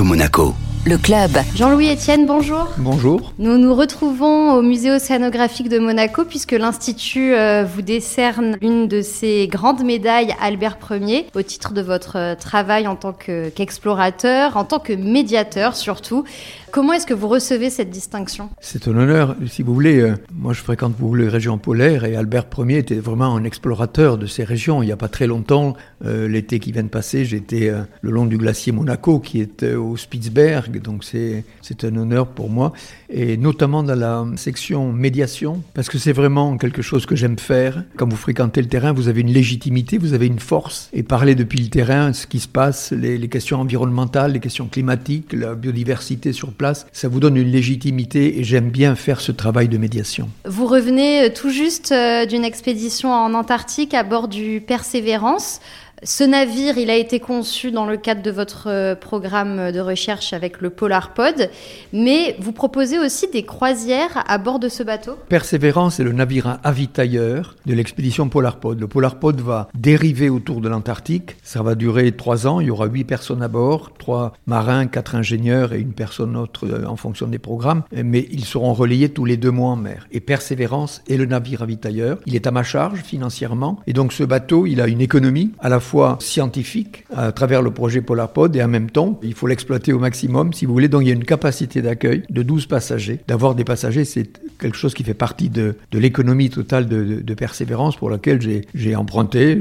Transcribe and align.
Monaco. 0.00 0.71
Le 0.84 0.98
club. 0.98 1.30
Jean-Louis 1.54 1.92
Etienne, 1.92 2.26
bonjour. 2.26 2.66
Bonjour. 2.76 3.32
Nous 3.38 3.56
nous 3.56 3.72
retrouvons 3.72 4.54
au 4.54 4.62
musée 4.62 4.90
océanographique 4.90 5.68
de 5.68 5.78
Monaco 5.78 6.24
puisque 6.24 6.50
l'Institut 6.50 7.34
euh, 7.34 7.62
vous 7.64 7.82
décerne 7.82 8.56
une 8.60 8.88
de 8.88 9.00
ses 9.00 9.46
grandes 9.46 9.84
médailles 9.84 10.34
Albert 10.40 10.78
Ier 10.90 11.26
au 11.36 11.42
titre 11.42 11.72
de 11.72 11.82
votre 11.82 12.18
euh, 12.18 12.34
travail 12.34 12.88
en 12.88 12.96
tant 12.96 13.12
qu'explorateur, 13.12 14.56
en 14.56 14.64
tant 14.64 14.80
que 14.80 14.92
médiateur 14.92 15.76
surtout. 15.76 16.24
Comment 16.72 16.94
est-ce 16.94 17.06
que 17.06 17.14
vous 17.14 17.28
recevez 17.28 17.70
cette 17.70 17.90
distinction? 17.90 18.48
C'est 18.60 18.88
un 18.88 18.96
honneur. 18.96 19.36
Si 19.46 19.62
vous 19.62 19.74
voulez, 19.74 20.00
euh, 20.00 20.16
moi 20.34 20.52
je 20.52 20.62
fréquente 20.62 20.96
beaucoup 20.98 21.14
les 21.14 21.28
régions 21.28 21.58
polaires 21.58 22.04
et 22.04 22.16
Albert 22.16 22.46
Ier 22.58 22.78
était 22.78 22.96
vraiment 22.96 23.36
un 23.36 23.44
explorateur 23.44 24.18
de 24.18 24.26
ces 24.26 24.42
régions. 24.42 24.82
Il 24.82 24.86
n'y 24.86 24.92
a 24.92 24.96
pas 24.96 25.08
très 25.08 25.28
longtemps, 25.28 25.74
l'été 26.04 26.58
qui 26.58 26.72
vient 26.72 26.82
de 26.82 26.88
passer, 26.88 27.24
j'étais 27.24 27.70
le 28.00 28.10
long 28.10 28.26
du 28.26 28.36
glacier 28.36 28.72
Monaco 28.72 29.20
qui 29.20 29.40
est 29.40 29.62
au 29.62 29.96
Spitzberg 29.96 30.71
donc 30.80 31.04
c'est 31.04 31.44
un 31.84 31.96
honneur 31.96 32.26
pour 32.28 32.50
moi, 32.50 32.72
et 33.10 33.36
notamment 33.36 33.82
dans 33.82 33.98
la 33.98 34.24
section 34.36 34.92
médiation, 34.92 35.62
parce 35.74 35.88
que 35.88 35.98
c'est 35.98 36.12
vraiment 36.12 36.56
quelque 36.56 36.82
chose 36.82 37.06
que 37.06 37.16
j'aime 37.16 37.38
faire. 37.38 37.84
Quand 37.96 38.08
vous 38.08 38.16
fréquentez 38.16 38.62
le 38.62 38.68
terrain, 38.68 38.92
vous 38.92 39.08
avez 39.08 39.20
une 39.20 39.32
légitimité, 39.32 39.98
vous 39.98 40.14
avez 40.14 40.26
une 40.26 40.38
force, 40.38 40.88
et 40.92 41.02
parler 41.02 41.34
depuis 41.34 41.60
le 41.60 41.68
terrain, 41.68 42.12
ce 42.12 42.26
qui 42.26 42.40
se 42.40 42.48
passe, 42.48 42.92
les, 42.92 43.28
questions 43.28 43.60
environnementales, 43.60 44.32
les 44.32 44.40
questions 44.40 44.66
climatiques, 44.66 45.32
la 45.32 45.54
biodiversité 45.54 46.32
sur 46.32 46.52
place, 46.52 46.86
ça 46.92 47.08
vous 47.08 47.20
donne 47.20 47.36
une 47.36 47.50
légitimité, 47.50 48.38
et 48.38 48.44
j'aime 48.44 48.70
bien 48.70 48.94
faire 48.94 49.20
ce 49.20 49.32
travail 49.32 49.68
de 49.68 49.78
médiation. 49.78 50.28
Vous 50.44 50.66
revenez 50.66 51.24
euh, 51.24 51.28
tout 51.34 51.50
juste 51.50 51.92
euh, 51.92 52.26
d'une 52.26 52.44
expédition 52.44 53.12
en 53.12 53.34
Antarctique 53.34 53.94
à 53.94 54.02
bord 54.02 54.28
du 54.28 54.60
Persévérance. 54.60 55.60
Ce 56.04 56.24
navire, 56.24 56.78
il 56.78 56.90
a 56.90 56.96
été 56.96 57.20
conçu 57.20 57.70
dans 57.70 57.86
le 57.86 57.96
cadre 57.96 58.22
de 58.22 58.32
votre 58.32 58.68
euh, 58.68 58.96
programme 58.96 59.70
de 59.70 59.78
recherche 59.78 60.32
avec 60.32 60.60
le 60.60 60.70
Polarpod, 60.70 61.48
mais 61.92 62.34
vous 62.40 62.50
proposez 62.50 62.98
aussi 62.98 63.30
des 63.30 63.44
croisières 63.44 64.24
à 64.26 64.38
bord 64.38 64.58
de 64.58 64.68
ce 64.68 64.82
bateau? 64.82 65.12
Persévérance 65.28 66.00
est 66.00 66.02
le 66.02 66.10
navire 66.10 66.58
avitailleur 66.64 67.54
de 67.66 67.74
l'expédition 67.74 68.28
Polarpod. 68.28 68.80
Le 68.80 68.88
Polarpod 68.88 69.40
va 69.40 69.68
dériver 69.76 70.28
autour 70.28 70.60
de 70.60 70.68
l'Antarctique. 70.68 71.36
Ça 71.44 71.62
va 71.62 71.76
durer 71.76 72.10
trois 72.10 72.48
ans. 72.48 72.58
Il 72.58 72.66
y 72.66 72.70
aura 72.70 72.86
huit 72.86 73.04
personnes 73.04 73.42
à 73.42 73.46
bord, 73.46 73.92
trois 73.96 74.32
marins, 74.46 74.88
quatre 74.88 75.14
ingénieurs 75.14 75.72
et 75.72 75.78
une 75.78 75.92
personne 75.92 76.36
autre 76.36 76.66
euh, 76.66 76.84
en 76.84 76.96
fonction 76.96 77.28
des 77.28 77.38
programmes. 77.38 77.84
Mais 77.92 78.26
ils 78.32 78.44
seront 78.44 78.72
relayés 78.72 79.10
tous 79.10 79.24
les 79.24 79.36
deux 79.36 79.52
mois 79.52 79.70
en 79.70 79.76
mer. 79.76 80.08
Et 80.10 80.18
Persévérance 80.18 81.00
est 81.08 81.16
le 81.16 81.26
navire 81.26 81.62
avitailleur. 81.62 82.18
Il 82.26 82.34
est 82.34 82.48
à 82.48 82.50
ma 82.50 82.64
charge 82.64 83.02
financièrement. 83.02 83.78
Et 83.86 83.92
donc 83.92 84.12
ce 84.12 84.24
bateau, 84.24 84.66
il 84.66 84.80
a 84.80 84.88
une 84.88 85.00
économie 85.00 85.52
à 85.60 85.68
la 85.68 85.78
fois 85.78 85.91
scientifique 86.20 87.04
à 87.14 87.32
travers 87.32 87.62
le 87.62 87.70
projet 87.70 88.00
Polarpod 88.00 88.54
et 88.56 88.62
en 88.62 88.68
même 88.68 88.90
temps, 88.90 89.20
il 89.22 89.34
faut 89.34 89.46
l'exploiter 89.46 89.92
au 89.92 89.98
maximum 89.98 90.52
si 90.52 90.66
vous 90.66 90.72
voulez. 90.72 90.88
Donc 90.88 91.02
il 91.02 91.08
y 91.08 91.10
a 91.10 91.14
une 91.14 91.24
capacité 91.24 91.82
d'accueil 91.82 92.22
de 92.30 92.42
12 92.42 92.66
passagers. 92.66 93.20
D'avoir 93.28 93.54
des 93.54 93.64
passagers, 93.64 94.04
c'est 94.04 94.28
quelque 94.58 94.76
chose 94.76 94.94
qui 94.94 95.04
fait 95.04 95.14
partie 95.14 95.50
de, 95.50 95.74
de 95.90 95.98
l'économie 95.98 96.50
totale 96.50 96.88
de, 96.88 97.20
de, 97.20 97.34
persévérance 97.34 97.96
pour 97.96 98.10
laquelle 98.10 98.40
j'ai 98.74 98.96
emprunté. 98.96 99.60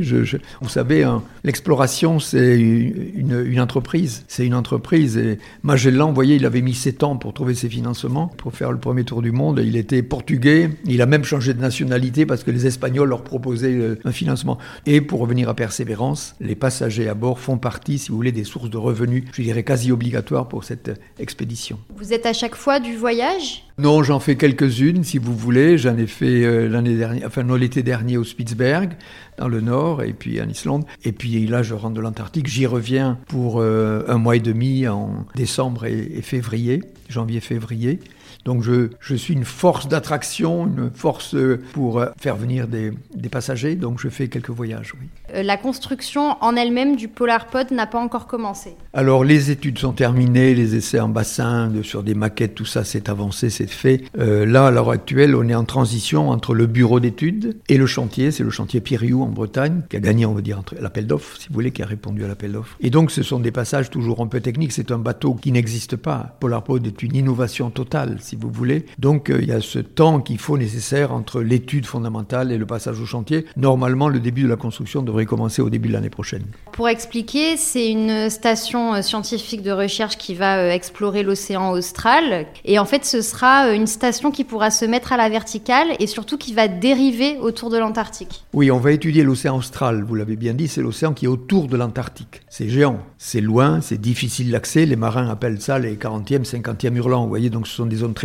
Vous 0.62 0.70
savez, 0.70 1.04
hein, 1.04 1.24
l'exploration, 1.44 2.20
c'est 2.20 2.60
une, 2.60 3.44
une, 3.46 3.60
entreprise. 3.60 4.24
C'est 4.28 4.46
une 4.46 4.54
entreprise. 4.54 5.18
Et 5.18 5.40
Magellan, 5.64 6.10
vous 6.10 6.16
voyez, 6.16 6.36
il 6.36 6.46
avait 6.46 6.62
mis 6.62 6.74
7 6.74 7.04
ans 7.04 7.16
pour 7.18 7.34
trouver 7.34 7.56
ses 7.56 7.70
financements, 7.70 8.28
pour 8.28 8.54
faire 8.54 8.72
le 8.72 8.78
premier 8.78 9.04
tour 9.04 9.22
du 9.22 9.32
monde. 9.32 9.62
Il 9.64 9.76
était 9.76 10.04
portugais. 10.04 10.70
Il 10.86 11.02
a 11.02 11.06
même 11.06 11.24
changé 11.24 11.54
de 11.54 11.62
nationalité 11.62 12.26
parce 12.26 12.44
que 12.44 12.52
les 12.52 12.68
Espagnols 12.68 13.10
leur 13.10 13.24
proposaient 13.24 13.74
euh, 13.74 14.00
un 14.06 14.12
financement. 14.12 14.58
Et 14.86 15.02
pour 15.02 15.20
revenir 15.20 15.50
à 15.50 15.56
persévérance, 15.56 16.21
les 16.40 16.56
passagers 16.56 17.08
à 17.08 17.14
bord 17.14 17.40
font 17.40 17.58
partie, 17.58 17.98
si 17.98 18.10
vous 18.10 18.16
voulez, 18.16 18.32
des 18.32 18.44
sources 18.44 18.70
de 18.70 18.78
revenus, 18.78 19.24
je 19.34 19.42
dirais 19.42 19.64
quasi 19.64 19.92
obligatoires 19.92 20.48
pour 20.48 20.64
cette 20.64 21.00
expédition. 21.20 21.80
Vous 21.96 22.14
êtes 22.14 22.26
à 22.26 22.34
chaque 22.34 22.56
fois 22.56 22.80
du 22.80 22.96
voyage? 22.96 23.64
Non, 23.78 24.04
j'en 24.04 24.20
fais 24.20 24.36
quelques-unes, 24.36 25.04
si 25.04 25.18
vous 25.18 25.36
voulez. 25.36 25.78
J'en 25.78 25.98
ai 25.98 26.08
fait 26.08 26.44
euh, 26.44 26.68
l'année 26.68 26.96
dernière, 26.96 27.28
enfin 27.28 27.44
non, 27.44 27.56
l'été 27.56 27.84
dernier 27.84 28.18
au 28.18 28.24
Spitzberg, 28.24 28.94
dans 29.38 29.48
le 29.48 29.62
nord, 29.62 30.04
et 30.04 30.14
puis 30.14 30.42
en 30.42 30.48
Islande. 30.48 30.86
Et 31.04 31.12
puis 31.12 31.48
là, 31.48 31.64
je 31.64 31.74
rentre 31.74 31.96
de 31.96 32.02
l'Antarctique. 32.02 32.48
J'y 32.48 32.66
reviens 32.66 33.18
pour 33.28 33.60
euh, 33.60 34.04
un 34.08 34.18
mois 34.18 34.36
et 34.36 34.40
demi 34.40 34.88
en 34.88 35.26
décembre 35.36 35.86
et 35.86 36.22
février, 36.22 36.84
janvier-février. 37.10 38.00
Donc 38.46 38.64
je, 38.64 38.90
je 39.00 39.16
suis 39.16 39.34
une 39.34 39.46
force 39.46 39.88
d'attraction, 39.88 40.66
une 40.68 40.92
force 40.94 41.36
pour 41.74 42.00
euh, 42.00 42.08
faire 42.20 42.36
venir 42.36 42.68
des, 42.68 42.92
des, 43.16 43.30
passagers, 43.30 43.76
donc 43.76 44.00
je 44.00 44.10
fais 44.10 44.28
quelques 44.28 44.50
voyages, 44.50 44.94
oui. 45.00 45.08
Euh, 45.34 45.44
la 45.44 45.58
construction 45.58 46.38
en 46.42 46.56
elle-même 46.56 46.96
du 46.96 47.08
Polarpod 47.08 47.72
n'a 47.72 47.88
pas 47.88 48.00
encore 48.00 48.28
commencé 48.28 48.76
Alors 48.94 49.24
les 49.24 49.52
études 49.52 49.78
sont 49.78 49.94
terminées, 49.94 50.54
les 50.54 50.76
essais 50.76 51.00
en 51.00 51.10
bassin, 51.10 51.68
de, 51.68 51.82
sur 51.84 52.04
des 52.04 52.16
maquettes, 52.16 52.56
tout 52.56 52.66
ça 52.66 52.84
c'est 52.84 53.10
avancé, 53.10 53.50
c'est 53.50 53.70
fait. 53.70 54.04
Euh, 54.18 54.46
là, 54.46 54.68
à 54.68 54.72
l'heure 54.72 54.90
actuelle, 54.90 55.36
on 55.36 55.48
est 55.48 55.56
en 55.56 55.66
transition 55.66 56.30
entre 56.30 56.54
le 56.54 56.66
bureau 56.66 57.00
d'études 57.00 57.58
et 57.70 57.78
le 57.78 57.86
chantier, 57.86 58.32
c'est 58.32 58.44
le 58.44 58.50
chantier 58.50 58.82
Piriou 58.82 59.24
en 59.24 59.30
Bretagne, 59.30 59.82
qui 59.90 59.98
a 59.98 60.00
gagné, 60.00 60.26
on 60.26 60.34
va 60.34 60.42
dire, 60.42 60.62
l'appel 60.80 61.08
d'offres, 61.08 61.38
si 61.38 61.48
vous 61.48 61.54
voulez, 61.54 61.72
qui 61.72 61.84
a 61.84 61.86
répondu 61.86 62.24
à 62.26 62.28
l'appel 62.28 62.54
d'offres. 62.54 62.76
Et 62.82 62.90
donc 62.90 63.12
ce 63.12 63.24
sont 63.24 63.40
des 63.40 63.52
passages 63.52 63.90
toujours 63.90 64.22
un 64.22 64.28
peu 64.28 64.42
techniques, 64.42 64.72
c'est 64.72 64.92
un 64.92 65.00
bateau 65.00 65.36
qui 65.36 65.52
n'existe 65.52 65.96
pas. 65.96 66.36
Polarpod 66.40 66.86
est 66.86 67.04
une 67.04 67.16
innovation 67.16 67.70
totale 67.70 68.18
si 68.32 68.38
vous 68.38 68.50
voulez. 68.50 68.86
Donc 68.98 69.30
euh, 69.30 69.40
il 69.42 69.50
y 69.50 69.52
a 69.52 69.60
ce 69.60 69.80
temps 69.80 70.22
qu'il 70.22 70.38
faut 70.38 70.58
nécessaire 70.58 71.12
entre 71.12 71.42
l'étude 71.42 71.86
fondamentale 71.86 72.54
et 72.54 72.58
le 72.58 72.66
passage 72.66 72.98
au 73.02 73.06
chantier. 73.06 73.46
Normalement, 73.58 74.08
le 74.08 74.22
début 74.22 74.44
de 74.44 74.48
la 74.48 74.56
construction 74.56 75.02
devrait 75.02 75.26
commencer 75.26 75.62
au 75.62 75.70
début 75.70 75.90
de 75.90 75.94
l'année 75.94 76.10
prochaine. 76.10 76.44
Pour 76.72 76.88
expliquer, 76.88 77.58
c'est 77.58 77.92
une 77.92 78.30
station 78.30 78.94
euh, 78.94 79.02
scientifique 79.02 79.64
de 79.64 79.72
recherche 79.72 80.18
qui 80.18 80.34
va 80.34 80.60
euh, 80.60 80.72
explorer 80.72 81.24
l'océan 81.24 81.72
austral. 81.72 82.46
Et 82.64 82.80
en 82.80 82.86
fait, 82.86 83.04
ce 83.04 83.22
sera 83.22 83.74
une 83.74 83.88
station 83.88 84.32
qui 84.32 84.46
pourra 84.46 84.72
se 84.72 84.86
mettre 84.86 85.12
à 85.12 85.18
la 85.18 85.28
verticale 85.28 85.90
et 86.00 86.08
surtout 86.08 86.38
qui 86.38 86.54
va 86.54 86.70
dériver 86.70 87.38
autour 87.38 87.70
de 87.70 87.78
l'Antarctique. 87.78 88.46
Oui, 88.54 88.72
on 88.72 88.80
va 88.80 88.94
étudier 88.94 89.24
l'océan 89.24 89.58
austral, 89.58 90.04
vous 90.04 90.16
l'avez 90.16 90.38
bien 90.38 90.54
dit, 90.54 90.70
c'est 90.70 90.82
l'océan 90.82 91.12
qui 91.12 91.26
est 91.26 91.28
autour 91.28 91.68
de 91.68 91.76
l'Antarctique. 91.76 92.42
C'est 92.48 92.70
géant, 92.70 93.00
c'est 93.18 93.42
loin, 93.42 93.82
c'est 93.82 94.00
difficile 94.00 94.52
d'accès. 94.52 94.86
Les 94.86 94.96
marins 94.96 95.28
appellent 95.28 95.62
ça 95.62 95.80
les 95.80 95.96
40e, 95.96 96.46
50e 96.46 96.96
hurlants, 96.96 97.24
vous 97.24 97.30
voyez, 97.30 97.50
donc 97.50 97.68
ce 97.68 97.76
sont 97.76 97.86
des 97.86 97.98
zones 97.98 98.14
très 98.14 98.21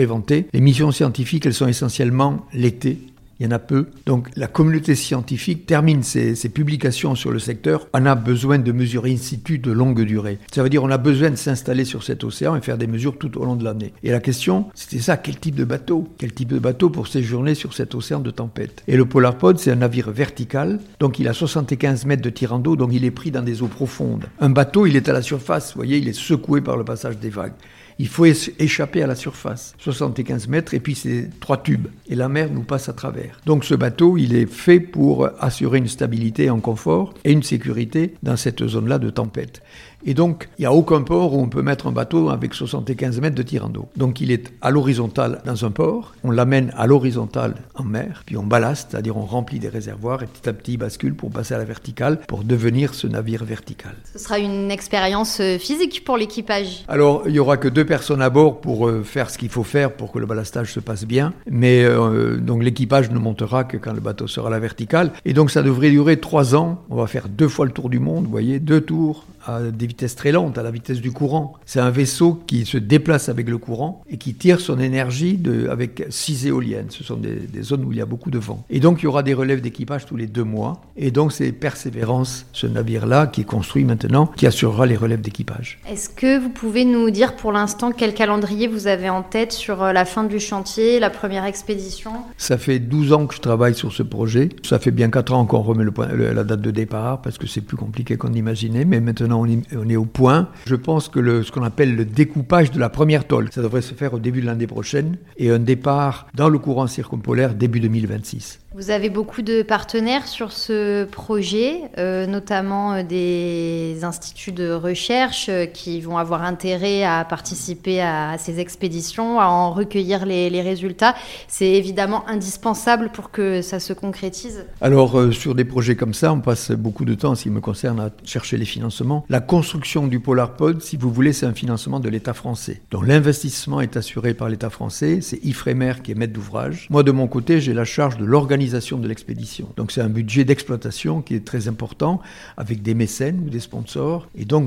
Les 0.53 0.61
missions 0.61 0.91
scientifiques, 0.93 1.47
elles 1.47 1.55
sont 1.55 1.69
essentiellement 1.69 2.47
l'été 2.53 2.99
il 3.39 3.45
y 3.45 3.49
en 3.49 3.53
a 3.53 3.59
peu. 3.59 3.87
Donc 4.07 4.29
la 4.37 4.47
communauté 4.47 4.95
scientifique 4.95 5.67
termine 5.67 6.03
ses, 6.03 6.34
publications 6.49 7.15
sur 7.15 7.31
le 7.31 7.39
secteur. 7.39 7.87
On 7.93 8.06
a 8.06 8.15
besoin 8.15 8.59
de 8.59 8.73
mesurer 8.73 9.12
in 9.12 9.17
situ 9.17 9.59
de 9.59 9.73
longue 9.73 10.03
durée. 10.03 10.39
Ça 10.55 10.62
veut 10.62 10.71
dire 10.71 10.83
on 10.83 10.91
a 10.91 10.99
besoin 10.99 11.31
de 11.31 11.37
s'installer 11.37 11.85
sur 11.85 12.03
cet 12.03 12.25
océan 12.25 12.56
et 12.56 12.61
faire 12.61 12.79
des 12.79 12.87
mesures 12.87 13.19
tout 13.19 13.37
au 13.39 13.45
long 13.45 13.56
de 13.56 13.65
l'année. 13.65 13.93
Et 14.03 14.11
la 14.11 14.21
question, 14.21 14.67
c'était 14.75 15.03
ça, 15.03 15.17
quel 15.17 15.39
type 15.39 15.55
de 15.55 15.65
bateau? 15.65 16.09
Quel 16.19 16.33
type 16.33 16.49
de 16.49 16.59
bateau 16.59 16.89
pour 16.89 17.09
séjourner 17.09 17.55
sur 17.55 17.75
cet 17.75 17.95
océan 17.95 18.21
de 18.21 18.31
tempête? 18.31 18.83
Et 18.89 18.97
le 18.97 19.05
Polarpod, 19.05 19.59
c'est 19.59 19.71
un 19.71 19.77
navire 19.77 20.11
vertical, 20.11 20.81
donc 21.01 21.19
il 21.19 21.29
a 21.29 21.33
75 21.33 22.06
mètres 22.06 22.23
de 22.23 22.31
tirant 22.31 22.59
d'eau, 22.59 22.77
donc 22.77 22.91
il 22.93 23.05
est 23.05 23.11
pris 23.11 23.31
dans 23.31 23.43
des 23.43 23.62
eaux 23.62 23.69
profondes. 23.69 24.27
Un 24.41 24.51
bateau, 24.51 24.87
il 24.87 24.97
est 24.97 25.09
à 25.09 25.12
la 25.12 25.23
surface, 25.23 25.73
vous 25.73 25.79
voyez, 25.79 25.99
il 25.99 26.09
est 26.09 26.19
secoué 26.19 26.61
par 26.61 26.77
le 26.77 26.85
passage 26.85 27.19
des 27.19 27.31
vagues 27.31 27.53
il 27.99 28.09
faut 28.09 28.27
échapper 28.27 29.03
à 29.03 29.07
la 29.07 29.15
surface, 29.15 29.75
75 29.79 30.49
mètres, 30.49 30.75
et 30.75 30.81
puis 30.81 30.95
c'est 30.95 31.31
trois 31.41 31.62
tubes, 31.62 31.87
et 32.09 32.15
la 32.15 32.29
mer 32.29 32.51
nous 32.51 32.62
passe 32.62 32.89
à 32.89 32.93
travers. 32.93 33.41
Donc 33.47 33.65
ce 33.65 33.75
bateau, 33.75 34.17
il 34.17 34.34
est 34.34 34.51
fait 34.51 34.81
pour 34.81 35.29
assurer 35.41 35.79
une 35.79 35.89
stabilité, 35.89 36.49
un 36.49 36.61
confort 36.61 37.15
et 37.25 37.33
une 37.33 37.43
sécurité 37.43 38.15
dans 38.23 38.37
cette 38.37 38.67
zone-là 38.67 38.99
de 38.99 39.11
tempête. 39.11 39.62
Et 40.05 40.15
donc, 40.15 40.49
il 40.59 40.62
n'y 40.62 40.67
a 40.67 40.73
aucun 40.73 41.03
port 41.03 41.34
où 41.34 41.41
on 41.41 41.49
peut 41.49 41.62
mettre 41.62 41.87
un 41.87 41.93
bateau 41.93 42.31
avec 42.31 42.55
75 42.55 43.21
mètres 43.21 43.34
de 43.34 43.43
tirant 43.43 43.69
d'eau. 43.69 43.89
Donc, 43.97 44.21
il 44.21 44.31
est 44.31 44.53
à 44.61 44.71
l'horizontale 44.71 45.41
dans 45.45 45.65
un 45.65 45.71
port, 45.71 46.15
on 46.23 46.31
l'amène 46.31 46.73
à 46.77 46.87
l'horizontale 46.87 47.55
en 47.75 47.84
mer, 47.84 48.23
puis 48.27 48.37
on 48.37 48.45
ballaste, 48.45 48.91
c'est-à-dire 48.91 49.17
on 49.17 49.25
remplit 49.25 49.59
des 49.59 49.69
réservoirs 49.69 50.23
et 50.23 50.27
petit 50.27 50.49
à 50.49 50.53
petit 50.53 50.73
il 50.73 50.77
bascule 50.79 51.15
pour 51.15 51.31
passer 51.31 51.55
à 51.55 51.59
la 51.59 51.65
verticale, 51.65 52.21
pour 52.29 52.45
devenir 52.45 52.95
ce 52.95 53.06
navire 53.06 53.45
vertical. 53.45 53.95
Ce 54.12 54.19
sera 54.19 54.39
une 54.39 54.71
expérience 54.71 55.39
euh, 55.41 55.59
physique 55.59 56.05
pour 56.05 56.17
l'équipage 56.17 56.85
Alors, 56.89 57.23
il 57.27 57.33
n'y 57.33 57.39
aura 57.39 57.56
que 57.56 57.69
deux 57.69 57.85
personnes 57.85 58.23
à 58.23 58.31
bord 58.31 58.61
pour 58.61 58.88
euh, 58.88 59.03
faire 59.03 59.31
ce 59.31 59.38
qu'il 59.38 59.49
faut 59.49 59.65
faire 59.65 59.93
pour 59.93 60.12
que 60.12 60.19
le 60.19 60.26
ballastage 60.26 60.73
se 60.73 60.81
passe 60.81 61.05
bien, 61.05 61.32
mais 61.50 61.85
euh, 61.85 62.37
donc 62.37 62.62
l'équipage 62.62 63.11
ne 63.11 63.19
montera 63.19 63.65
que 63.65 63.76
quand 63.76 63.93
le 63.93 64.00
bateau 64.00 64.26
sera 64.26 64.49
à 64.49 64.50
la 64.50 64.59
verticale. 64.59 65.12
Et 65.25 65.32
donc, 65.32 65.50
ça 65.50 65.62
devrait 65.62 65.91
durer 65.91 66.19
trois 66.19 66.55
ans. 66.55 66.82
On 66.91 66.97
va 66.97 67.06
faire 67.06 67.29
deux 67.29 67.49
fois 67.49 67.67
le 67.67 67.73
tour 67.73 67.88
du 67.88 67.99
monde, 67.99 68.25
vous 68.25 68.31
voyez, 68.31 68.61
deux 68.61 68.81
tours 68.81 69.25
à 69.46 69.62
des 69.62 69.87
vitesses 69.87 70.16
très 70.16 70.32
lentes, 70.32 70.58
à 70.58 70.62
la 70.62 70.70
vitesse 70.70 71.00
du 71.00 71.12
courant. 71.12 71.54
C'est 71.64 71.81
un 71.81 71.90
vaisseau 71.90 72.40
qui 72.46 72.66
se 72.66 72.78
déplace 72.78 73.28
avec 73.28 73.48
le 73.48 73.58
courant 73.58 74.02
et 74.08 74.19
qui 74.19 74.34
tire 74.34 74.60
son 74.60 74.78
énergie 74.78 75.34
de, 75.34 75.69
avec 75.69 76.04
six 76.10 76.46
éoliennes. 76.46 76.87
Ce 76.90 77.04
sont 77.04 77.16
des, 77.16 77.34
des, 77.34 77.62
zones 77.62 77.84
où 77.84 77.93
il 77.93 77.98
y 77.98 78.02
a 78.02 78.06
beaucoup 78.06 78.31
de 78.31 78.38
vent. 78.38 78.64
Et 78.70 78.81
donc 78.81 79.00
il 79.00 79.04
y 79.04 79.06
aura 79.06 79.22
des 79.22 79.34
relèves 79.34 79.60
d'équipage 79.60 80.06
tous 80.06 80.16
les 80.16 80.26
deux 80.26 80.44
mois. 80.44 80.81
Et 80.96 81.10
donc 81.10 81.32
c'est 81.32 81.52
Persévérance, 81.52 82.46
ce 82.52 82.66
navire-là, 82.66 83.26
qui 83.26 83.43
est 83.43 83.44
construit 83.44 83.84
maintenant, 83.84 84.26
qui 84.37 84.46
assurera 84.46 84.87
les 84.87 84.96
relèves 84.96 85.20
d'équipage. 85.20 85.78
Est-ce 85.88 86.08
que 86.08 86.38
vous 86.38 86.50
pouvez 86.50 86.84
nous 86.84 87.10
dire 87.10 87.37
pour 87.37 87.52
l'instant 87.52 87.93
quel 87.93 88.14
calendrier 88.14 88.69
vous 88.69 88.87
avez 88.87 89.10
en 89.10 89.22
tête 89.22 89.52
sur 89.52 89.82
euh, 89.82 89.93
la 89.93 90.04
fin 90.04 90.25
du 90.25 90.40
chantier, 90.40 91.00
la 91.00 91.10
première 91.10 91.44
expédition? 91.44 92.12
Ça 92.37 92.58
fait 92.58 92.78
12 92.78 93.12
ans 93.12 93.26
que 93.26 93.34
je 93.34 93.40
travaille 93.40 93.75
sur 93.75 93.93
ce 93.93 94.02
projet. 94.02 94.48
Ça 94.62 94.78
fait 94.78 94.90
bien 94.90 95.10
4 95.10 95.32
ans 95.32 95.46
qu'on 95.46 95.60
remet 95.60 95.84
le 95.84 95.93
point, 95.93 96.08
la 96.08 96.44
date 96.44 96.60
de 96.60 96.70
départ 96.70 97.22
parce 97.22 97.38
que 97.38 97.46
c'est 97.46 97.60
plus 97.60 97.76
compliqué 97.76 98.16
qu'on 98.16 98.32
imaginait. 98.32 98.84
Mais 98.84 99.00
maintenant 99.00 99.36
on 99.37 99.88
est, 99.88 99.97
au 99.97 100.05
point. 100.05 100.49
Je 100.67 100.75
pense 100.75 101.09
que 101.09 101.43
ce 101.43 101.53
qu'on 101.53 101.62
appelle 101.62 101.94
le 101.94 102.05
découpage 102.05 102.71
de 102.71 102.79
la 102.79 102.88
première 102.88 103.27
tôle, 103.27 103.49
ça 103.53 103.62
devrait 103.62 103.83
se 103.83 103.94
faire 103.94 104.15
au 104.15 104.19
début 104.19 104.41
de 104.41 104.47
l'année 104.47 104.67
prochaine 104.67 105.17
et 105.37 105.50
un 105.50 105.59
départ 105.59 106.27
dans 106.35 106.49
le 106.49 106.59
courant 106.59 106.87
circumpolaire 106.87 107.55
début 107.55 107.81
2026. 107.81 108.61
Vous 108.76 108.90
avez 108.90 109.08
beaucoup 109.08 109.40
de 109.40 109.62
partenaires 109.62 110.26
sur 110.26 110.52
ce 110.52 111.05
projet, 111.05 111.81
euh, 111.96 112.26
notamment 112.26 112.93
euh, 112.93 113.02
des 113.02 114.00
instituts 114.02 114.52
de 114.52 114.70
recherche 114.70 115.46
euh, 115.49 115.64
qui 115.64 116.02
vont 116.02 116.19
avoir 116.19 116.43
intérêt 116.43 117.02
à 117.02 117.25
participer 117.25 118.02
à, 118.02 118.37
ces 118.37 118.61
expéditions, 118.61 119.40
à 119.40 119.46
en 119.46 119.73
recueillir 119.73 120.26
les, 120.26 120.61
résultats. 120.61 121.14
C'est 121.49 121.70
évidemment 121.70 122.28
indispensable 122.28 123.08
pour 123.14 123.31
que 123.31 123.62
ça 123.62 123.81
se 123.81 123.94
concrétise. 123.94 124.67
Alors, 124.82 125.32
sur 125.32 125.55
des 125.55 125.64
projets 125.64 125.96
comme 125.96 126.12
ça, 126.12 126.31
on 126.34 126.40
passe 126.40 126.70
beaucoup 126.70 127.06
de 127.06 127.14
temps, 127.14 127.32
qui 127.32 127.49
me 127.49 127.61
concerne, 127.61 127.99
à 127.99 128.11
chercher 128.25 128.58
les 128.58 128.67
financements. 128.67 129.25
La 129.31 129.40
construction 129.40 130.06
du 130.06 130.20
PolarPod, 130.20 130.82
si 130.82 130.99
vous 130.99 131.11
voulez, 131.11 131.32
c'est 131.32 131.46
un 131.46 131.55
financement 131.55 131.99
de 131.99 132.11
l'État 132.11 132.34
français. 132.34 132.82
Donc, 132.90 133.06
l'investissement 133.06 133.81
est 133.81 133.96
assuré 133.96 134.34
par 134.34 134.50
l'État 134.50 134.69
français. 134.69 135.20
C'est 135.22 135.43
Ifremer 135.44 135.94
qui 136.05 136.12
est 136.12 136.14
maître 136.14 136.34
d'ouvrage. 136.34 136.88
Moi, 136.90 137.02
de 137.02 137.12
mon 137.12 137.26
côté, 137.26 137.58
j'ai 137.62 137.72
la 137.72 137.84
charge 137.84 138.19
de 138.19 138.26
l'organisation 138.26 138.66
de 138.71 139.09
l'expédition. 139.09 139.69
Donc 139.77 139.93
c'est 139.93 140.01
un 140.01 140.09
budget 140.09 140.45
d'exploitation 140.45 141.23
qui 141.23 141.35
est 141.35 141.45
très 141.45 141.69
important 141.69 142.21
avec 142.57 142.83
des 142.83 142.95
mécènes 142.95 143.43
ou 143.47 143.51
des 143.51 143.61
sponsors. 143.61 144.29
Et 144.37 144.45
donc 144.45 144.65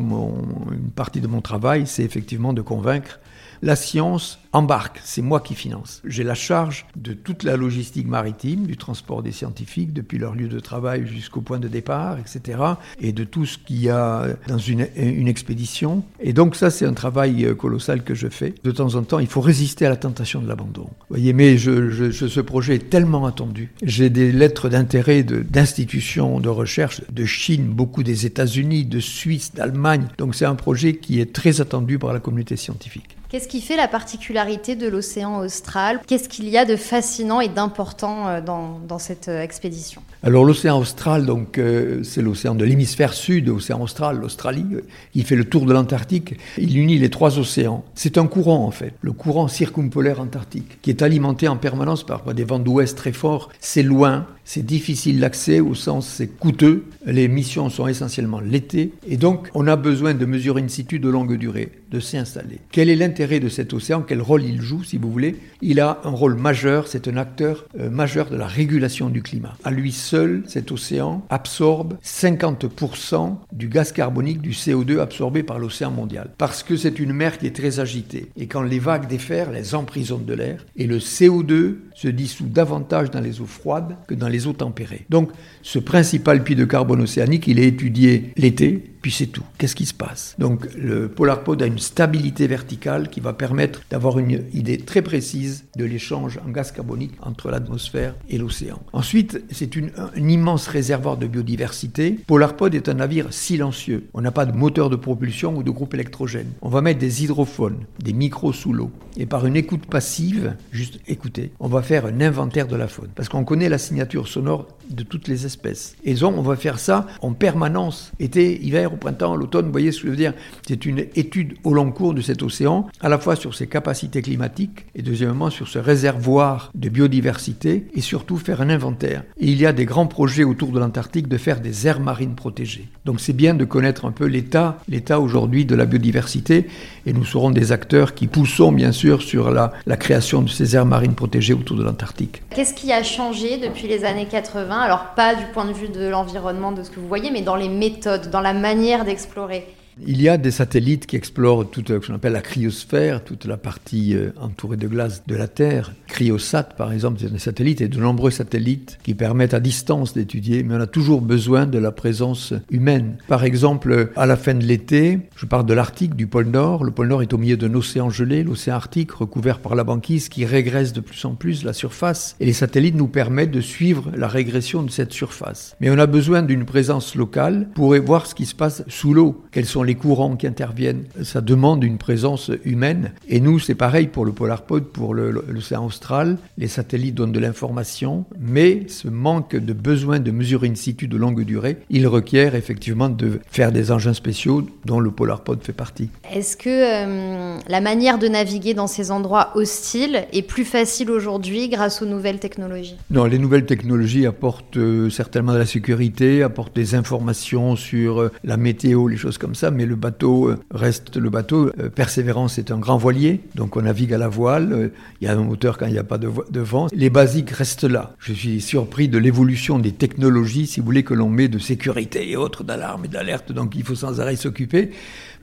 une 0.72 0.92
partie 0.92 1.22
de 1.22 1.28
mon 1.28 1.42
travail, 1.42 1.86
c'est 1.86 2.04
effectivement 2.04 2.54
de 2.54 2.62
convaincre 2.62 3.20
la 3.62 3.76
science 3.76 4.40
embarque, 4.52 5.00
c'est 5.04 5.22
moi 5.22 5.42
qui 5.42 5.54
finance. 5.54 6.02
J'ai 6.06 6.24
la 6.24 6.34
charge 6.34 6.86
de 6.96 7.14
toute 7.14 7.44
la 7.44 7.56
logistique 7.56 8.08
maritime, 8.08 8.66
du 8.66 8.78
transport 8.78 9.22
des 9.22 9.32
scientifiques 9.32 9.94
depuis 9.94 10.18
leur 10.18 10.34
lieu 10.34 10.48
de 10.48 10.60
travail 10.60 11.06
jusqu'au 11.06 11.42
point 11.42 11.60
de 11.60 11.68
départ, 11.68 12.18
etc. 12.18 12.60
Et 13.00 13.12
de 13.12 13.24
tout 13.24 13.46
ce 13.46 13.58
qu'il 13.58 13.82
y 13.82 13.90
a 13.90 14.28
dans 14.48 14.58
une, 14.58 14.88
expédition. 15.28 16.04
Et 16.20 16.34
donc 16.34 16.56
ça, 16.56 16.72
c'est 16.72 16.86
un 16.86 16.94
travail 16.94 17.46
euh, 17.46 17.54
colossal 17.54 18.04
que 18.04 18.16
je 18.16 18.28
fais. 18.28 18.56
De 18.64 18.72
temps 18.72 18.96
en 18.96 19.04
temps, 19.04 19.20
il 19.20 19.28
faut 19.28 19.42
résister 19.42 19.86
à 19.86 19.90
la 19.90 19.96
tentation 19.96 20.42
de 20.42 20.48
l'abandon. 20.48 20.90
Voyez, 21.10 21.34
mais 21.34 21.58
ce 21.58 22.40
projet 22.40 22.76
est 22.76 22.90
tellement 22.90 23.26
attendu. 23.26 23.72
J'ai 23.84 24.10
des 24.10 24.32
lettres 24.32 24.70
d'intérêt 24.70 25.24
d'institutions 25.24 26.40
de 26.40 26.50
recherche 26.50 27.02
de 27.12 27.26
Chine, 27.26 27.68
beaucoup 27.68 28.02
des 28.02 28.26
États-Unis, 28.26 28.86
de 28.86 29.00
Suisse, 29.00 29.54
d'Allemagne. 29.54 30.08
Donc 30.18 30.36
c'est 30.36 30.46
un 30.46 30.56
projet 30.56 30.96
qui 30.96 31.20
est 31.20 31.34
très 31.34 31.62
attendu 31.62 32.00
par 32.00 32.14
la 32.14 32.20
communauté 32.20 32.56
scientifique. 32.56 33.19
Qu'est-ce 33.30 33.48
qui 33.48 33.62
fait 33.62 33.78
la 33.78 33.88
particularité 33.88 34.76
de 34.76 34.88
l'océan 34.88 35.38
austral? 35.38 36.02
Qu'est-ce 36.08 36.28
qu'il 36.28 36.50
y 36.50 36.58
a 36.58 36.66
de 36.66 36.76
fascinant 36.76 37.42
et 37.42 37.48
d'important 37.48 38.28
euh, 38.28 38.42
dans, 38.42 38.80
dans, 38.80 38.98
cette 38.98 39.28
euh, 39.28 39.44
expédition? 39.44 40.02
Alors 40.24 40.44
l'océan 40.44 40.80
austral, 40.80 41.28
donc 41.28 41.60
euh, 41.60 42.02
c'est 42.02 42.24
l'océan 42.24 42.56
de 42.56 42.66
l'hémisphère 42.66 43.14
sud, 43.14 43.46
l'océan 43.46 43.82
austral, 43.82 44.18
l'Australie. 44.18 44.66
Il 45.14 45.26
fait 45.26 45.36
le 45.36 45.46
tour 45.46 45.68
de 45.68 45.74
l'Antarctique. 45.74 46.40
Il 46.58 46.76
unit 46.76 46.98
les 46.98 47.12
trois 47.12 47.38
océans. 47.38 47.86
C'est 47.94 48.18
un 48.18 48.26
courant 48.26 48.66
en 48.66 48.72
fait, 48.72 48.96
le 49.02 49.12
courant 49.12 49.48
circumpolaire 49.48 50.20
antarctique, 50.20 50.82
qui 50.82 50.90
est 50.90 51.04
alimenté 51.04 51.48
en 51.48 51.58
permanence 51.58 52.04
par 52.04 52.34
des 52.34 52.44
vents 52.44 52.58
d'ouest 52.58 52.98
très 52.98 53.12
forts. 53.14 53.50
C'est 53.60 53.84
loin, 53.84 54.26
c'est 54.50 54.66
difficile 54.66 55.20
d'accès 55.20 55.60
au 55.60 55.76
sens 55.76 56.08
c'est 56.08 56.26
coûteux. 56.26 56.86
Les 57.06 57.28
missions 57.28 57.70
sont 57.70 57.88
essentiellement 57.88 58.40
l'été 58.40 58.94
et 59.08 59.16
donc 59.16 59.48
on 59.54 59.68
a 59.68 59.76
besoin 59.76 60.16
de 60.16 60.26
mesures 60.26 60.58
in 60.58 60.68
situ 60.68 60.98
de 60.98 61.08
longue 61.08 61.38
durée, 61.38 61.72
de 61.92 62.00
s'y 62.00 62.18
installer. 62.18 62.60
Quel 62.72 62.90
est 62.90 62.96
l'intérêt 62.96 63.40
de 63.40 63.48
cet 63.48 63.74
océan? 63.74 64.02
Quel 64.02 64.24
rôle 64.24 64.44
il 64.44 64.60
joue 64.60 64.84
si 64.84 64.98
vous 64.98 65.12
voulez? 65.12 65.36
Il 65.62 65.80
a 65.80 66.02
un 66.04 66.10
rôle 66.10 66.34
majeur, 66.34 66.88
c'est 66.88 67.08
un 67.08 67.18
acteur 67.18 67.68
euh, 67.80 67.92
majeur 67.92 68.32
de 68.32 68.38
la 68.38 68.48
régulation 68.48 69.10
du 69.10 69.22
climat. 69.22 69.56
À 69.64 69.70
lui 69.70 69.92
seul, 69.92 70.42
cet 70.48 70.72
océan 70.72 71.24
absorbe 71.30 71.98
50% 72.04 73.36
du 73.52 73.68
gaz 73.68 73.92
carbonique, 73.92 74.42
du 74.42 74.52
CO2 74.52 75.00
absorbé 75.00 75.44
par 75.44 75.60
l'océan 75.60 75.92
mondial. 75.92 76.32
Parce 76.40 76.64
que 76.64 76.76
c'est 76.76 76.98
une 76.98 77.14
mer 77.14 77.38
qui 77.38 77.46
est 77.46 77.56
très 77.56 77.80
agitée 77.80 78.32
et 78.36 78.48
quand 78.48 78.64
les 78.64 78.80
vagues 78.80 79.08
déferlent, 79.08 79.56
elles 79.56 79.76
emprisonnent 79.76 80.26
de 80.26 80.34
l'air 80.34 80.66
et 80.76 80.88
le 80.88 80.98
CO2 80.98 81.76
se 81.94 82.08
dissout 82.08 82.48
davantage 82.48 83.12
dans 83.12 83.22
les 83.22 83.42
eaux 83.42 83.46
froides 83.46 83.96
que 84.08 84.16
dans 84.16 84.28
les 84.28 84.39
eaux 84.48 84.54
tempérées. 84.54 85.06
Donc, 85.10 85.32
ce 85.62 85.80
principal 85.80 86.44
puits 86.44 86.56
de 86.56 86.66
carbone 86.66 87.02
océanique, 87.02 87.48
il 87.48 87.60
est 87.60 87.68
étudié 87.68 88.32
l'été, 88.38 88.84
puis 89.02 89.12
c'est 89.12 89.28
tout. 89.28 89.44
Qu'est-ce 89.58 89.76
qui 89.76 89.86
se 89.86 89.94
passe? 89.94 90.36
Donc 90.40 90.68
le 90.76 91.08
Polar 91.08 91.44
Pod 91.44 91.62
a 91.62 91.66
une 91.66 91.80
stabilité 91.80 92.48
verticale 92.48 93.10
qui 93.10 93.20
va 93.20 93.34
permettre 93.34 93.82
d'avoir 93.90 94.20
une 94.20 94.44
idée 94.54 94.78
très 94.78 95.02
précise 95.02 95.66
de 95.76 95.86
l'échange 95.86 96.40
en 96.46 96.50
gaz 96.50 96.72
carbonique 96.72 97.14
entre 97.22 97.50
l'atmosphère 97.50 98.16
et 98.30 98.38
l'océan. 98.38 98.80
Ensuite, 98.94 99.42
c'est 99.52 99.72
un 99.78 100.28
immense 100.28 100.68
réservoir 100.68 101.18
de 101.18 101.28
biodiversité. 101.28 102.18
Polar 102.28 102.56
Pod 102.56 102.76
est 102.76 102.90
un 102.90 102.96
navire 102.96 103.34
silencieux. 103.34 104.08
On 104.14 104.22
n'a 104.22 104.32
pas 104.32 104.46
de 104.46 104.56
moteur 104.56 104.90
de 104.90 104.96
propulsion 104.96 105.56
ou 105.56 105.64
de 105.64 105.72
groupe 105.72 105.94
électrogène. 105.94 106.52
On 106.62 106.70
va 106.70 106.82
mettre 106.82 107.00
des 107.00 107.24
hydrophones, 107.24 107.86
des 108.00 108.14
micros 108.14 108.54
sous 108.54 108.74
l'eau. 108.74 108.92
Et 109.18 109.26
par 109.26 109.46
une 109.46 109.56
écoute 109.56 109.86
passive, 109.86 110.56
juste 110.72 111.00
écouter, 111.08 111.52
on 111.60 111.68
va 111.68 111.82
faire 111.82 112.06
un 112.06 112.22
inventaire 112.22 112.68
de 112.68 112.76
la 112.76 112.88
faune. 112.88 113.10
Parce 113.16 113.28
qu'on 113.28 113.44
connaît 113.44 113.70
la 113.70 113.78
signature 113.78 114.28
sonore 114.28 114.68
de 114.90 115.04
toutes 115.04 115.28
les 115.28 115.46
espèces. 115.46 115.96
Et 116.04 116.14
donc, 116.14 116.38
on 116.38 116.42
va 116.42 116.56
faire 116.56 116.80
ça 116.80 117.08
en 117.22 117.34
permanence, 117.34 118.12
été, 118.20 118.64
hiver, 118.64 118.89
au 118.94 118.98
printemps, 118.98 119.34
à 119.34 119.38
l'automne, 119.38 119.66
vous 119.66 119.72
voyez 119.72 119.92
ce 119.92 120.02
que 120.02 120.08
je 120.08 120.12
veux 120.12 120.18
dire 120.18 120.34
C'est 120.68 120.86
une 120.86 121.06
étude 121.16 121.56
au 121.64 121.74
long 121.74 121.92
cours 121.92 122.14
de 122.14 122.22
cet 122.22 122.44
océan, 122.44 122.88
à 123.02 123.10
la 123.10 123.18
fois 123.18 123.36
sur 123.36 123.56
ses 123.56 123.68
capacités 123.68 124.22
climatiques 124.22 124.86
et 124.96 125.02
deuxièmement 125.02 125.50
sur 125.50 125.68
ce 125.68 125.80
réservoir 125.80 126.72
de 126.76 126.90
biodiversité 126.90 127.88
et 127.94 128.02
surtout 128.02 128.38
faire 128.38 128.62
un 128.62 128.70
inventaire. 128.70 129.24
Et 129.38 129.48
il 129.48 129.60
y 129.60 129.66
a 129.66 129.74
des 129.74 129.86
grands 129.86 130.08
projets 130.08 130.44
autour 130.44 130.72
de 130.72 130.80
l'Antarctique 130.80 131.28
de 131.28 131.38
faire 131.38 131.60
des 131.60 131.88
aires 131.88 132.00
marines 132.00 132.36
protégées. 132.36 132.90
Donc 133.06 133.20
c'est 133.20 133.34
bien 133.34 133.54
de 133.54 133.66
connaître 133.66 134.06
un 134.06 134.12
peu 134.12 134.26
l'état, 134.26 134.78
l'état 134.88 135.20
aujourd'hui 135.20 135.66
de 135.66 135.76
la 135.76 135.86
biodiversité 135.86 136.68
et 137.06 137.14
nous 137.14 137.26
serons 137.26 137.52
des 137.52 137.72
acteurs 137.72 138.14
qui 138.14 138.28
poussons 138.28 138.72
bien 138.72 138.92
sûr 138.92 139.22
sur 139.22 139.52
la, 139.52 139.72
la 139.86 139.98
création 139.98 140.42
de 140.42 140.50
ces 140.50 140.76
aires 140.76 140.86
marines 140.86 141.16
protégées 141.16 141.54
autour 141.54 141.78
de 141.78 141.84
l'Antarctique. 141.84 142.42
Qu'est-ce 142.50 142.74
qui 142.74 142.92
a 142.92 143.04
changé 143.04 143.58
depuis 143.58 143.88
les 143.88 144.06
années 144.06 144.28
80 144.30 144.78
Alors 144.78 145.14
pas 145.16 145.36
du 145.36 145.46
point 145.54 145.66
de 145.66 145.74
vue 145.74 145.90
de 145.90 146.08
l'environnement, 146.08 146.72
de 146.72 146.84
ce 146.84 146.90
que 146.90 147.00
vous 147.00 147.08
voyez, 147.08 147.32
mais 147.32 147.42
dans 147.42 147.56
les 147.56 147.70
méthodes, 147.70 148.30
dans 148.30 148.42
la 148.42 148.54
manière 148.54 148.79
d'explorer. 149.06 149.79
Il 150.06 150.22
y 150.22 150.30
a 150.30 150.38
des 150.38 150.52
satellites 150.52 151.06
qui 151.06 151.16
explorent 151.18 151.70
toute 151.70 151.90
ce 151.90 152.08
qu'on 152.08 152.16
appelle 152.16 152.34
la 152.34 152.42
cryosphère, 152.42 153.24
toute 153.24 153.46
la 153.46 153.58
partie 153.58 154.16
euh, 154.16 154.32
entourée 154.40 154.78
de 154.78 154.88
glace 154.88 155.24
de 155.28 155.36
la 155.36 155.48
Terre. 155.48 155.94
Cryosat, 156.08 156.64
par 156.64 156.94
exemple, 156.94 157.20
c'est 157.20 157.34
un 157.34 157.38
satellite 157.38 157.82
et 157.82 157.90
de 157.90 158.00
nombreux 158.00 158.32
satellites 158.32 158.98
qui 159.04 159.14
permettent 159.14 159.54
à 159.54 159.60
distance 159.60 160.14
d'étudier, 160.14 160.64
mais 160.64 160.76
on 160.76 160.80
a 160.80 160.88
toujours 160.88 161.22
besoin 161.22 161.66
de 161.66 161.78
la 161.78 161.92
présence 161.92 162.54
humaine. 162.72 163.18
Par 163.28 163.44
exemple, 163.44 164.12
à 164.16 164.26
la 164.26 164.38
fin 164.38 164.54
de 164.54 164.64
l'été, 164.64 165.20
je 165.36 165.46
parle 165.46 165.66
de 165.66 165.74
l'Arctique, 165.74 166.16
du 166.16 166.28
pôle 166.28 166.48
Nord. 166.48 166.84
Le 166.84 166.92
pôle 166.92 167.10
Nord 167.10 167.22
est 167.22 167.34
au 167.34 167.38
milieu 167.38 167.58
d'un 167.58 167.74
océan 167.74 168.10
gelé, 168.10 168.44
l'océan 168.44 168.76
Arctique, 168.76 169.12
recouvert 169.12 169.60
par 169.60 169.76
la 169.76 169.84
banquise 169.84 170.30
qui 170.30 170.46
régresse 170.46 170.94
de 170.94 171.02
plus 171.02 171.24
en 171.26 171.36
plus 171.36 171.64
la 171.64 171.74
surface. 171.74 172.36
Et 172.40 172.46
les 172.46 172.54
satellites 172.54 172.96
nous 172.96 173.08
permettent 173.08 173.52
de 173.52 173.62
suivre 173.62 174.12
la 174.16 174.28
régression 174.28 174.82
de 174.82 174.92
cette 174.92 175.12
surface. 175.12 175.76
Mais 175.82 175.90
on 175.90 175.98
a 175.98 176.08
besoin 176.08 176.42
d'une 176.42 176.66
présence 176.66 177.16
locale 177.16 177.70
pour 177.76 177.96
voir 177.96 178.26
ce 178.26 178.36
qui 178.36 178.46
se 178.46 178.56
passe 178.56 178.84
sous 178.88 179.14
l'eau. 179.14 179.44
Quels 179.52 179.66
sont 179.66 179.84
courants 179.96 180.36
qui 180.36 180.48
interviennent. 180.48 181.06
Ça 181.24 181.42
demande 181.42 181.84
une 181.84 181.98
présence 181.98 182.52
humaine. 182.66 183.12
Et 183.28 183.40
nous, 183.40 183.60
c'est 183.60 183.76
pareil 183.76 184.08
pour 184.08 184.26
le 184.26 184.32
Polarpod, 184.32 184.86
pour 184.86 185.14
l'océan 185.14 185.86
austral. 185.86 186.38
Les 186.58 186.68
satellites 186.68 187.16
donnent 187.16 187.32
de 187.32 187.40
l'information, 187.40 188.26
mais 188.40 188.84
ce 188.88 189.08
manque 189.08 189.56
de 189.56 189.74
besoin 189.74 190.20
de 190.20 190.32
mesurer 190.32 190.68
in 190.68 190.76
situ 190.76 191.08
de 191.08 191.18
longue 191.18 191.44
durée, 191.44 191.78
il 191.90 192.08
requiert 192.08 192.56
effectivement 192.56 193.10
de 193.10 193.40
faire 193.50 193.72
des 193.72 193.92
engins 193.92 194.14
spéciaux 194.14 194.66
dont 194.86 195.00
le 195.00 195.12
Polarpod 195.12 195.62
fait 195.64 195.74
partie. 195.74 196.10
Est-ce 196.34 196.58
que 196.58 196.70
euh, 196.70 197.58
la 197.68 197.82
manière 197.82 198.20
de 198.20 198.28
naviguer 198.28 198.74
dans 198.74 198.88
ces 198.88 199.12
endroits 199.12 199.52
hostiles 199.56 200.26
est 200.34 200.42
plus 200.42 200.66
facile 200.66 201.12
aujourd'hui 201.12 201.70
grâce 201.70 202.02
aux 202.02 202.06
nouvelles 202.06 202.40
technologies? 202.40 202.98
Non, 203.12 203.26
les 203.26 203.40
nouvelles 203.40 203.66
technologies 203.66 204.26
apportent 204.26 204.78
euh, 204.78 205.10
certainement 205.10 205.54
de 205.54 205.58
la 205.58 205.66
sécurité, 205.66 206.44
apportent 206.44 206.76
des 206.76 206.96
informations 206.96 207.76
sur 207.76 208.22
euh, 208.22 208.32
la 208.44 208.58
météo, 208.58 209.08
les 209.08 209.18
choses 209.18 209.38
comme 209.38 209.56
ça, 209.56 209.69
mais 209.72 209.86
le 209.86 209.96
bateau 209.96 210.50
euh, 210.50 210.58
reste 210.72 211.18
le 211.18 211.30
bateau. 211.30 211.72
Euh, 211.80 211.90
Persévérance 211.90 212.58
est 212.58 212.72
un 212.72 212.78
grand 212.78 212.98
voilier, 212.98 213.42
donc 213.56 213.76
on 213.76 213.82
navigue 213.82 214.14
à 214.14 214.18
la 214.18 214.28
voile. 214.28 214.74
Euh, 214.74 214.90
il 215.22 215.26
y 215.26 215.28
a 215.28 215.34
un 215.34 215.44
moteur 215.44 215.78
quand 215.78 215.86
il 215.86 215.94
n'y 215.94 216.00
a 216.00 216.04
pas 216.04 216.18
de, 216.18 216.28
vent. 216.60 216.88
Les 216.94 217.10
basiques 217.10 217.52
restent 217.52 217.84
là. 217.84 218.16
Je 218.20 218.34
suis 218.34 218.62
surpris 218.62 219.08
de 219.08 219.18
l'évolution 219.18 219.80
des 219.80 219.92
technologies, 219.92 220.68
si 220.68 220.80
vous 220.80 220.86
voulez, 220.86 221.04
que 221.04 221.14
l'on 221.14 221.30
met 221.30 221.48
de 221.48 221.60
sécurité 221.60 222.30
et 222.30 222.36
autres, 222.36 222.64
d'alarme 222.64 223.06
et 223.06 223.08
d'alerte, 223.10 223.52
donc 223.52 223.76
il 223.76 223.84
faut 223.84 223.96
sans 223.96 224.20
arrêt 224.20 224.36
s'occuper. 224.36 224.92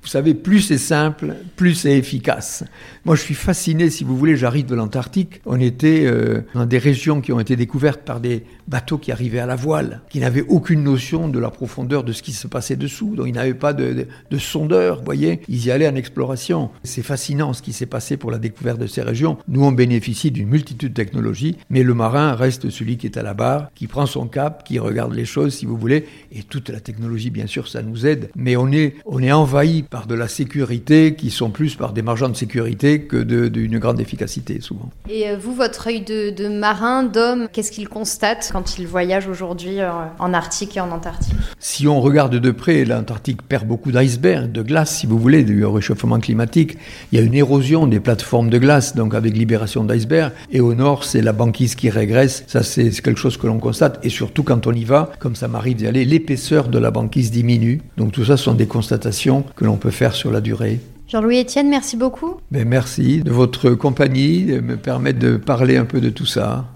Vous 0.02 0.08
savez, 0.08 0.34
plus 0.34 0.60
c'est 0.60 0.78
simple, 0.78 1.34
plus 1.56 1.74
c'est 1.74 1.98
efficace. 1.98 2.64
Moi, 3.04 3.16
je 3.16 3.22
suis 3.22 3.34
fasciné, 3.34 3.90
si 3.90 4.04
vous 4.04 4.16
voulez, 4.16 4.36
j'arrive 4.36 4.66
de 4.66 4.74
l'Antarctique. 4.74 5.40
On 5.46 5.60
était 5.60 6.04
euh, 6.06 6.42
dans 6.54 6.66
des 6.66 6.78
régions 6.78 7.20
qui 7.20 7.32
ont 7.32 7.40
été 7.40 7.56
découvertes 7.56 8.02
par 8.02 8.20
des 8.20 8.44
bateaux 8.68 8.98
qui 8.98 9.12
arrivaient 9.12 9.40
à 9.40 9.46
la 9.46 9.56
voile, 9.56 10.02
qui 10.10 10.20
n'avaient 10.20 10.44
aucune 10.46 10.82
notion 10.82 11.28
de 11.28 11.38
la 11.38 11.50
profondeur 11.50 12.04
de 12.04 12.12
ce 12.12 12.22
qui 12.22 12.32
se 12.32 12.46
passait 12.46 12.76
dessous. 12.76 13.16
Donc, 13.16 13.26
ils 13.26 13.34
n'avaient 13.34 13.54
pas 13.54 13.72
de, 13.72 13.92
de, 13.92 14.06
de 14.30 14.38
sondeur, 14.38 14.98
vous 14.98 15.04
voyez. 15.04 15.40
Ils 15.48 15.66
y 15.66 15.70
allaient 15.70 15.88
en 15.88 15.96
exploration. 15.96 16.70
C'est 16.84 17.02
fascinant 17.02 17.52
ce 17.52 17.62
qui 17.62 17.72
s'est 17.72 17.86
passé 17.86 18.16
pour 18.16 18.30
la 18.30 18.38
découverte 18.38 18.78
de 18.78 18.86
ces 18.86 19.02
régions. 19.02 19.38
Nous, 19.48 19.64
on 19.64 19.72
bénéficie 19.72 20.30
d'une 20.30 20.48
multitude 20.48 20.90
de 20.90 20.94
technologies, 20.94 21.56
mais 21.70 21.82
le 21.82 21.94
marin 21.94 22.34
reste 22.34 22.70
celui 22.70 22.96
qui 22.96 23.06
est 23.06 23.16
à 23.16 23.22
la 23.22 23.34
barre, 23.34 23.70
qui 23.74 23.86
prend 23.86 24.06
son 24.06 24.26
cap, 24.26 24.64
qui 24.64 24.78
regarde 24.78 25.14
les 25.14 25.24
choses, 25.24 25.54
si 25.54 25.66
vous 25.66 25.76
voulez. 25.76 26.06
Et 26.32 26.42
toute 26.42 26.68
la 26.68 26.80
technologie, 26.80 27.30
bien 27.30 27.46
sûr, 27.46 27.68
ça 27.68 27.82
nous 27.82 28.06
aide. 28.06 28.30
Mais 28.36 28.56
on 28.56 28.70
est, 28.70 28.94
on 29.04 29.22
est 29.22 29.32
envahi 29.32 29.84
par 29.90 30.06
de 30.06 30.14
la 30.14 30.28
sécurité 30.28 31.14
qui 31.14 31.30
sont 31.30 31.50
plus 31.50 31.74
par 31.74 31.92
des 31.92 32.02
margents 32.02 32.28
de 32.28 32.36
sécurité 32.36 33.02
que 33.02 33.22
d'une 33.22 33.78
grande 33.78 34.00
efficacité, 34.00 34.60
souvent. 34.60 34.90
Et 35.08 35.28
euh, 35.28 35.36
vous, 35.36 35.54
votre 35.54 35.86
œil 35.86 36.00
de, 36.00 36.30
de 36.30 36.48
marin, 36.48 37.04
d'homme, 37.04 37.48
qu'est-ce 37.52 37.70
qu'il 37.70 37.88
constate 37.88 38.50
quand 38.52 38.78
il 38.78 38.86
voyage 38.86 39.28
aujourd'hui 39.28 39.80
euh, 39.80 39.90
en 40.18 40.34
Arctique 40.34 40.76
et 40.76 40.80
en 40.80 40.90
Antarctique? 40.90 41.34
Si 41.58 41.86
on 41.86 42.00
regarde 42.00 42.36
de 42.36 42.50
près, 42.50 42.84
l'Antarctique 42.84 43.42
perd 43.42 43.66
beaucoup 43.66 43.92
d'icebergs, 43.92 44.50
de 44.50 44.62
glace, 44.62 44.96
si 44.96 45.06
vous 45.06 45.18
voulez, 45.18 45.44
du 45.44 45.64
réchauffement 45.64 46.18
climatique. 46.20 46.78
Il 47.12 47.18
y 47.18 47.22
a 47.22 47.24
une 47.24 47.34
érosion 47.34 47.86
des 47.86 48.00
plateformes 48.00 48.50
de 48.50 48.58
glace, 48.58 48.94
donc 48.94 49.14
avec 49.14 49.36
libération 49.36 49.84
d'icebergs. 49.84 50.32
Et 50.50 50.60
au 50.60 50.74
nord, 50.74 51.04
c'est 51.04 51.22
la 51.22 51.32
banquise 51.32 51.74
qui 51.74 51.90
régresse. 51.90 52.44
Ça, 52.46 52.62
c'est 52.62 52.90
quelque 53.02 53.20
chose 53.20 53.36
que 53.36 53.46
l'on 53.46 53.58
constate. 53.58 53.98
Et 54.04 54.08
surtout, 54.08 54.42
quand 54.42 54.66
on 54.66 54.72
y 54.72 54.84
va, 54.84 55.12
comme 55.18 55.36
ça 55.36 55.48
m'arrive 55.48 55.76
d'y 55.76 55.86
aller, 55.86 56.04
l'épaisseur 56.04 56.68
de 56.68 56.78
la 56.78 56.90
banquise 56.90 57.30
diminue. 57.30 57.80
Donc 57.96 58.12
tout 58.12 58.24
ça, 58.24 58.36
ce 58.36 58.44
sont 58.44 58.54
des 58.54 58.66
constatations 58.66 59.44
que 59.54 59.64
l'on 59.64 59.75
peut 59.76 59.90
faire 59.90 60.14
sur 60.14 60.30
la 60.30 60.40
durée. 60.40 60.80
Jean-Louis 61.08 61.40
Etienne, 61.40 61.68
merci 61.68 61.96
beaucoup. 61.96 62.40
Mais 62.50 62.64
merci 62.64 63.22
de 63.22 63.30
votre 63.30 63.70
compagnie, 63.70 64.44
de 64.44 64.60
me 64.60 64.76
permettre 64.76 65.18
de 65.20 65.36
parler 65.36 65.76
un 65.76 65.84
peu 65.84 66.00
de 66.00 66.10
tout 66.10 66.26
ça. 66.26 66.66